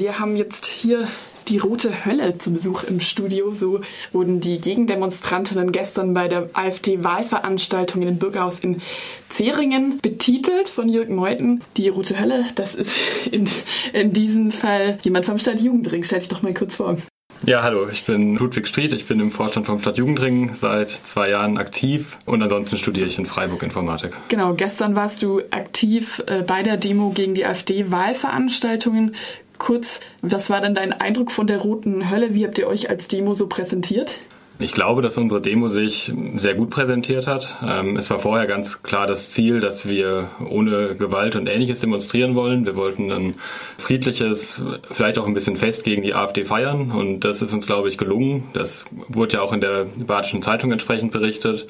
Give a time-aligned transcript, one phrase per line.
[0.00, 1.08] Wir haben jetzt hier
[1.48, 3.52] die rote Hölle zu Besuch im Studio.
[3.52, 8.80] So wurden die Gegendemonstrantinnen gestern bei der AfD-Wahlveranstaltung in dem Bürgerhaus in
[9.28, 11.62] Zeringen betitelt von Jürg Meuthen.
[11.76, 12.96] Die rote Hölle, das ist
[13.30, 13.46] in,
[13.92, 16.02] in diesem Fall jemand vom Stadtjugendring.
[16.02, 16.96] Stell dich doch mal kurz vor.
[17.44, 21.58] Ja, hallo, ich bin Ludwig Stried, ich bin im Vorstand vom Stadtjugendring seit zwei Jahren
[21.58, 24.12] aktiv und ansonsten studiere ich in Freiburg Informatik.
[24.28, 29.14] Genau, gestern warst du aktiv äh, bei der Demo gegen die AfD-Wahlveranstaltungen
[29.60, 32.34] kurz, was war denn dein Eindruck von der Roten Hölle?
[32.34, 34.16] Wie habt ihr euch als Demo so präsentiert?
[34.58, 37.48] Ich glaube, dass unsere Demo sich sehr gut präsentiert hat.
[37.66, 42.34] Ähm, es war vorher ganz klar das Ziel, dass wir ohne Gewalt und Ähnliches demonstrieren
[42.34, 42.66] wollen.
[42.66, 43.34] Wir wollten ein
[43.78, 46.90] friedliches, vielleicht auch ein bisschen fest gegen die AfD feiern.
[46.90, 48.48] Und das ist uns, glaube ich, gelungen.
[48.52, 51.66] Das wurde ja auch in der Badischen Zeitung entsprechend berichtet.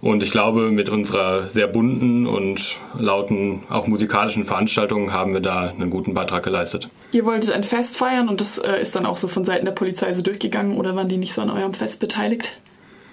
[0.00, 5.70] Und ich glaube, mit unserer sehr bunten und lauten, auch musikalischen Veranstaltungen haben wir da
[5.70, 6.88] einen guten Beitrag geleistet.
[7.12, 9.72] Ihr wolltet ein Fest feiern und das äh, ist dann auch so von Seiten der
[9.72, 12.52] Polizei so durchgegangen oder waren die nicht so an eurem Fest beteiligt?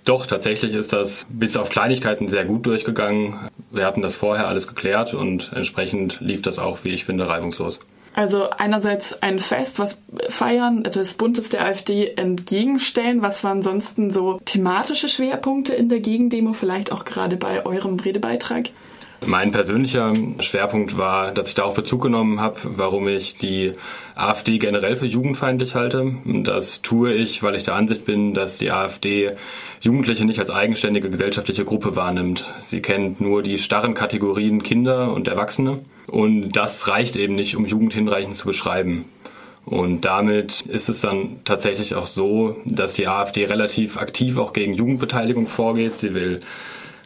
[0.06, 3.50] Doch, tatsächlich ist das bis auf Kleinigkeiten sehr gut durchgegangen.
[3.72, 7.80] Wir hatten das vorher alles geklärt und entsprechend lief das auch, wie ich finde, reibungslos.
[8.14, 9.98] Also einerseits ein Fest, was
[10.30, 13.22] feiern, des Bundes der AfD entgegenstellen.
[13.22, 18.70] Was waren ansonsten so thematische Schwerpunkte in der Gegendemo, vielleicht auch gerade bei eurem Redebeitrag?
[19.26, 23.72] Mein persönlicher Schwerpunkt war, dass ich darauf Bezug genommen habe, warum ich die
[24.16, 26.14] AfD generell für jugendfeindlich halte.
[26.26, 29.32] Das tue ich, weil ich der Ansicht bin, dass die AfD
[29.80, 32.46] Jugendliche nicht als eigenständige gesellschaftliche Gruppe wahrnimmt.
[32.60, 35.80] Sie kennt nur die starren Kategorien Kinder und Erwachsene.
[36.14, 39.06] Und das reicht eben nicht, um Jugend hinreichend zu beschreiben.
[39.66, 44.76] Und damit ist es dann tatsächlich auch so, dass die AfD relativ aktiv auch gegen
[44.76, 46.02] Jugendbeteiligung vorgeht.
[46.02, 46.42] Sie will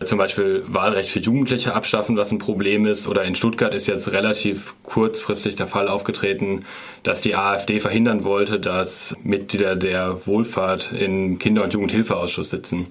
[0.03, 3.07] zum Beispiel Wahlrecht für Jugendliche abschaffen, was ein Problem ist.
[3.07, 6.65] Oder in Stuttgart ist jetzt relativ kurzfristig der Fall aufgetreten,
[7.03, 12.87] dass die AfD verhindern wollte, dass Mitglieder der Wohlfahrt im Kinder- und Jugendhilfeausschuss sitzen.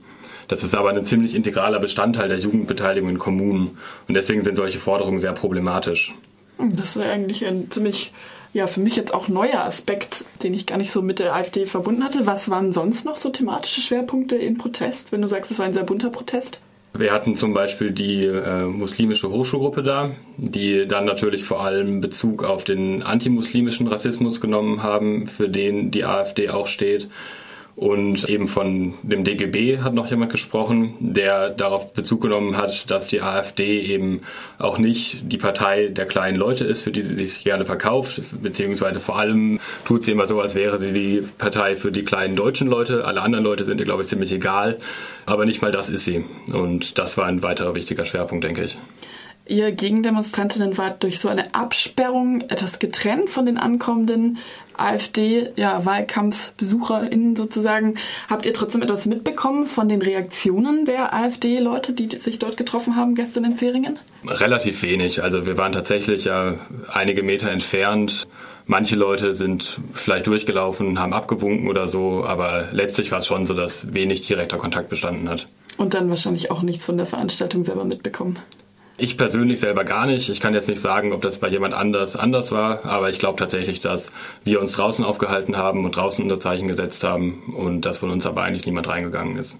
[0.48, 3.78] Das ist aber ein ziemlich integraler Bestandteil der Jugendbeteiligung in Kommunen.
[4.08, 6.14] Und deswegen sind solche Forderungen sehr problematisch.
[6.58, 8.12] Das wäre eigentlich ein ziemlich,
[8.52, 11.66] ja, für mich jetzt auch neuer Aspekt, den ich gar nicht so mit der AfD
[11.66, 12.26] verbunden hatte.
[12.26, 15.74] Was waren sonst noch so thematische Schwerpunkte im Protest, wenn du sagst, es war ein
[15.74, 16.60] sehr bunter Protest?
[16.98, 22.44] Wir hatten zum Beispiel die äh, muslimische Hochschulgruppe da, die dann natürlich vor allem Bezug
[22.44, 27.08] auf den antimuslimischen Rassismus genommen haben, für den die AfD auch steht.
[27.76, 33.08] Und eben von dem DGB hat noch jemand gesprochen, der darauf Bezug genommen hat, dass
[33.08, 34.22] die AfD eben
[34.58, 38.98] auch nicht die Partei der kleinen Leute ist, für die sie sich gerne verkauft, beziehungsweise
[38.98, 42.66] vor allem tut sie immer so, als wäre sie die Partei für die kleinen deutschen
[42.66, 43.04] Leute.
[43.04, 44.78] Alle anderen Leute sind ihr, glaube ich, ziemlich egal,
[45.26, 46.24] aber nicht mal das ist sie.
[46.54, 48.78] Und das war ein weiterer wichtiger Schwerpunkt, denke ich.
[49.48, 54.38] Ihr Gegendemonstrantinnen wart durch so eine Absperrung etwas getrennt von den ankommenden
[54.76, 57.94] AfD-WahlkampfbesucherInnen ja, sozusagen.
[58.28, 63.14] Habt ihr trotzdem etwas mitbekommen von den Reaktionen der AfD-Leute, die sich dort getroffen haben
[63.14, 64.00] gestern in Zeringen?
[64.26, 65.22] Relativ wenig.
[65.22, 66.54] Also wir waren tatsächlich ja
[66.92, 68.26] einige Meter entfernt.
[68.66, 73.54] Manche Leute sind vielleicht durchgelaufen, haben abgewunken oder so, aber letztlich war es schon so,
[73.54, 75.46] dass wenig direkter Kontakt bestanden hat.
[75.76, 78.40] Und dann wahrscheinlich auch nichts von der Veranstaltung selber mitbekommen.
[78.98, 80.30] Ich persönlich selber gar nicht.
[80.30, 83.38] Ich kann jetzt nicht sagen, ob das bei jemand anders anders war, aber ich glaube
[83.38, 84.10] tatsächlich, dass
[84.42, 88.24] wir uns draußen aufgehalten haben und draußen unter Zeichen gesetzt haben und dass von uns
[88.24, 89.54] aber eigentlich niemand reingegangen ist.